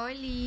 [0.00, 0.39] Oli.